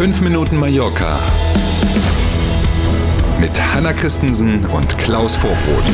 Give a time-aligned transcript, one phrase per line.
[0.00, 1.20] 5 Minuten Mallorca
[3.38, 5.84] mit Hanna Christensen und Klaus Vorbrot.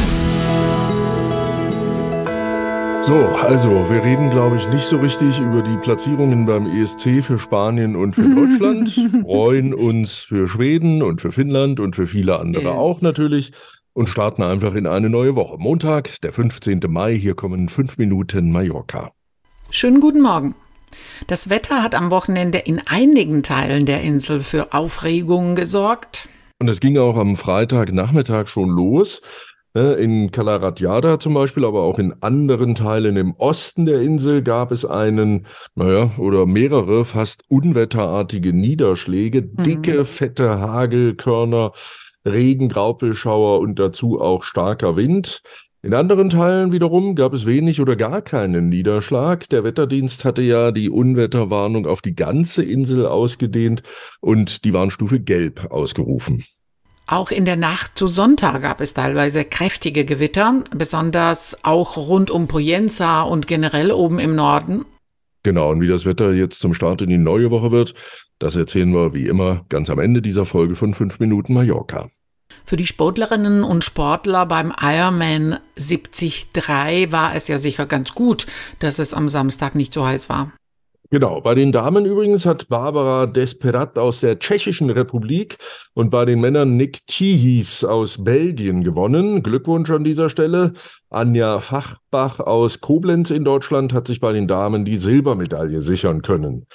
[3.02, 7.40] So, also wir reden, glaube ich, nicht so richtig über die Platzierungen beim ESC für
[7.40, 8.90] Spanien und für Deutschland,
[9.24, 12.72] freuen uns für Schweden und für Finnland und für viele andere Yes.
[12.74, 13.50] auch natürlich
[13.92, 15.56] und starten einfach in eine neue Woche.
[15.58, 16.80] Montag, der 15.
[16.86, 19.10] Mai, hier kommen 5 Minuten Mallorca.
[19.70, 20.54] Schönen guten Morgen.
[21.28, 26.28] Das Wetter hat am Wochenende in einigen Teilen der Insel für Aufregung gesorgt.
[26.60, 29.22] Und es ging auch am Freitagnachmittag schon los.
[29.74, 34.70] ne, In Calaratiada zum Beispiel, aber auch in anderen Teilen im Osten der Insel gab
[34.70, 41.72] es einen, naja, oder mehrere fast unwetterartige Niederschläge, dicke, fette Hagelkörner,
[42.24, 45.42] Regen, Graupelschauer und dazu auch starker Wind.
[45.86, 49.48] In anderen Teilen wiederum gab es wenig oder gar keinen Niederschlag.
[49.50, 53.84] Der Wetterdienst hatte ja die Unwetterwarnung auf die ganze Insel ausgedehnt
[54.20, 56.42] und die Warnstufe Gelb ausgerufen.
[57.06, 62.48] Auch in der Nacht zu Sonntag gab es teilweise kräftige Gewitter, besonders auch rund um
[62.48, 64.86] Poyenza und generell oben im Norden.
[65.44, 67.94] Genau, und wie das Wetter jetzt zum Start in die neue Woche wird,
[68.40, 72.08] das erzählen wir wie immer ganz am Ende dieser Folge von 5 Minuten Mallorca.
[72.64, 76.48] Für die Sportlerinnen und Sportler beim Ironman 73
[77.10, 78.46] war es ja sicher ganz gut,
[78.78, 80.52] dass es am Samstag nicht so heiß war.
[81.10, 85.56] Genau, bei den Damen übrigens hat Barbara Desperat aus der Tschechischen Republik
[85.94, 89.44] und bei den Männern Nick Tihis aus Belgien gewonnen.
[89.44, 90.72] Glückwunsch an dieser Stelle.
[91.08, 96.66] Anja Fachbach aus Koblenz in Deutschland hat sich bei den Damen die Silbermedaille sichern können.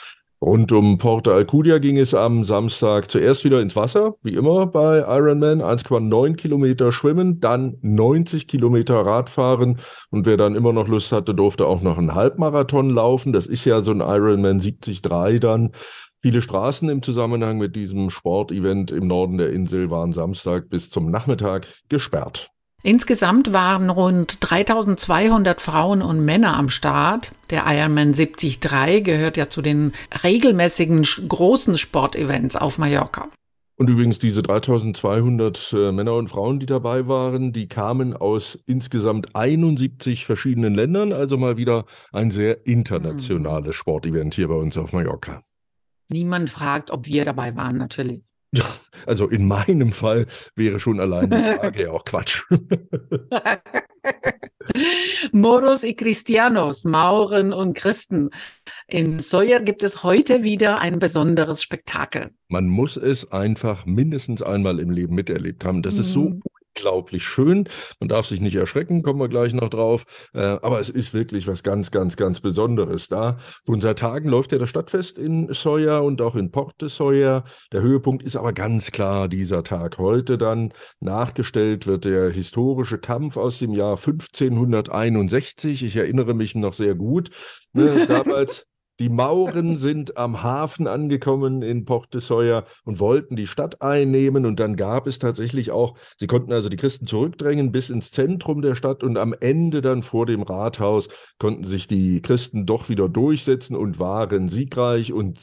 [0.43, 5.01] Rund um Porta Alcudia ging es am Samstag zuerst wieder ins Wasser, wie immer bei
[5.01, 9.77] Ironman, 1,9 Kilometer schwimmen, dann 90 Kilometer Radfahren
[10.09, 13.33] und wer dann immer noch Lust hatte, durfte auch noch einen Halbmarathon laufen.
[13.33, 15.73] Das ist ja so ein Ironman 73 dann.
[16.23, 21.11] Viele Straßen im Zusammenhang mit diesem Sportevent im Norden der Insel waren Samstag bis zum
[21.11, 22.49] Nachmittag gesperrt.
[22.83, 27.31] Insgesamt waren rund 3200 Frauen und Männer am Start.
[27.51, 28.59] Der Ironman 73
[29.03, 29.93] gehört ja zu den
[30.23, 33.29] regelmäßigen großen Sportevents auf Mallorca.
[33.75, 39.35] Und übrigens diese 3200 äh, Männer und Frauen, die dabei waren, die kamen aus insgesamt
[39.35, 45.41] 71 verschiedenen Ländern, also mal wieder ein sehr internationales Sportevent hier bei uns auf Mallorca.
[46.09, 48.21] Niemand fragt, ob wir dabei waren, natürlich.
[49.05, 52.43] Also in meinem Fall wäre schon allein die Frage ja auch Quatsch.
[55.31, 58.29] Moros y Cristianos, Mauren und Christen.
[58.87, 62.31] In Sawyer gibt es heute wieder ein besonderes Spektakel.
[62.49, 65.81] Man muss es einfach mindestens einmal im Leben miterlebt haben.
[65.81, 66.41] Das ist so Mhm.
[66.81, 67.65] Unglaublich schön.
[67.99, 70.03] Man darf sich nicht erschrecken, kommen wir gleich noch drauf.
[70.33, 73.37] Äh, aber es ist wirklich was ganz, ganz, ganz Besonderes da.
[73.65, 77.43] Schon seit Tagen läuft ja das Stadtfest in Sawyer und auch in Port de Sawyer.
[77.71, 79.99] Der Höhepunkt ist aber ganz klar dieser Tag.
[79.99, 85.83] Heute dann nachgestellt wird der historische Kampf aus dem Jahr 1561.
[85.83, 87.29] Ich erinnere mich noch sehr gut.
[87.73, 88.65] Ne, damals
[89.01, 94.45] die Mauren sind am Hafen angekommen in Port de Sawyer und wollten die Stadt einnehmen.
[94.45, 98.61] Und dann gab es tatsächlich auch, sie konnten also die Christen zurückdrängen bis ins Zentrum
[98.61, 101.09] der Stadt und am Ende dann vor dem Rathaus
[101.39, 105.11] konnten sich die Christen doch wieder durchsetzen und waren siegreich.
[105.11, 105.41] Und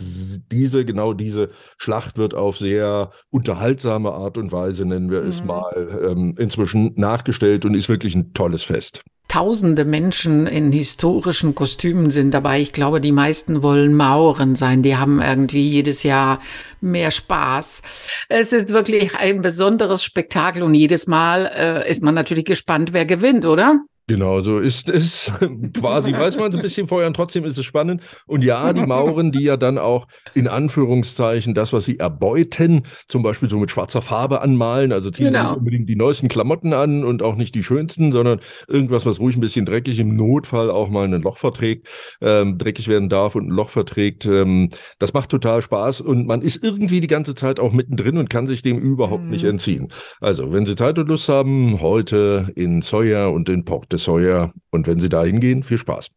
[0.53, 5.47] diese, genau diese Schlacht wird auf sehr unterhaltsame Art und Weise, nennen wir es Mhm.
[5.47, 9.03] mal, ähm, inzwischen nachgestellt und ist wirklich ein tolles Fest.
[9.29, 12.61] Tausende Menschen in historischen Kostümen sind dabei.
[12.61, 14.83] Ich glaube, die meisten wollen Mauren sein.
[14.83, 16.41] Die haben irgendwie jedes Jahr
[16.81, 17.83] mehr Spaß.
[18.31, 23.05] Es ist wirklich ein besonderes Spektakel und jedes Mal äh, ist man natürlich gespannt, wer
[23.05, 23.81] gewinnt, oder?
[24.09, 25.31] Genau, so ist es.
[25.79, 28.03] Quasi weiß man es ein bisschen vorher und trotzdem ist es spannend.
[28.27, 33.23] Und ja, die Mauren, die ja dann auch in Anführungszeichen das, was sie erbeuten, zum
[33.23, 35.51] Beispiel so mit schwarzer Farbe anmalen, also ziehen Genau.
[35.51, 39.37] nicht unbedingt die neuesten Klamotten an und auch nicht die schönsten, sondern irgendwas, was ruhig
[39.37, 41.87] ein bisschen dreckig im Notfall auch mal ein Loch verträgt,
[42.23, 44.25] ähm, dreckig werden darf und ein Loch verträgt.
[44.25, 48.31] Ähm, das macht total Spaß und man ist irgendwie die ganze Zeit auch mittendrin und
[48.31, 49.51] kann sich dem überhaupt nicht Mhm.
[49.51, 49.89] entziehen.
[50.23, 54.87] Also, wenn Sie Zeit und Lust haben, heute in Sawyer und in Port Sawyer und
[54.87, 56.09] wenn Sie da hingehen, viel Spaß.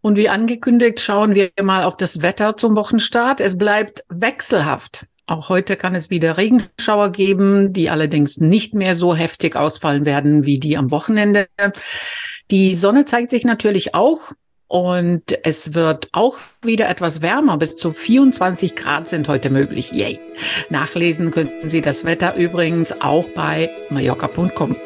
[0.00, 3.40] Und wie angekündigt, schauen wir mal auf das Wetter zum Wochenstart.
[3.40, 5.06] Es bleibt wechselhaft.
[5.26, 10.44] Auch heute kann es wieder Regenschauer geben, die allerdings nicht mehr so heftig ausfallen werden
[10.44, 11.46] wie die am Wochenende.
[12.50, 14.32] Die Sonne zeigt sich natürlich auch
[14.66, 17.56] und es wird auch wieder etwas wärmer.
[17.56, 19.92] Bis zu 24 Grad sind heute möglich.
[19.92, 20.18] Yay.
[20.70, 24.76] Nachlesen könnten Sie das Wetter übrigens auch bei mallorca.com.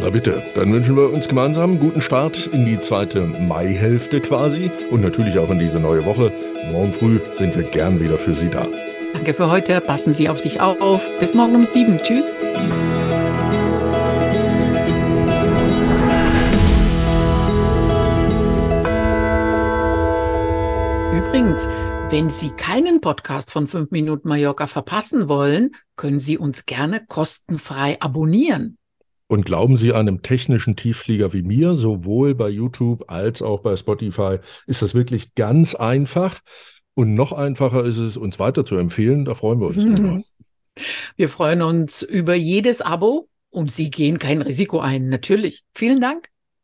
[0.00, 4.70] Na bitte, dann wünschen wir uns gemeinsam einen guten Start in die zweite Maihälfte quasi
[4.90, 6.32] und natürlich auch in diese neue Woche.
[6.72, 8.66] Morgen früh sind wir gern wieder für Sie da.
[9.12, 9.80] Danke für heute.
[9.80, 11.08] Passen Sie auf sich auf.
[11.20, 11.98] Bis morgen um sieben.
[11.98, 12.26] Tschüss.
[21.12, 21.68] Übrigens,
[22.10, 27.96] wenn Sie keinen Podcast von 5 Minuten Mallorca verpassen wollen, können Sie uns gerne kostenfrei
[28.00, 28.78] abonnieren.
[29.26, 34.38] Und glauben Sie einem technischen Tiefflieger wie mir, sowohl bei YouTube als auch bei Spotify,
[34.66, 36.40] ist das wirklich ganz einfach.
[36.94, 39.24] Und noch einfacher ist es, uns weiter zu empfehlen.
[39.24, 40.22] Da freuen wir uns drüber.
[41.16, 45.64] Wir freuen uns über jedes Abo und Sie gehen kein Risiko ein, natürlich.
[45.74, 46.28] Vielen Dank.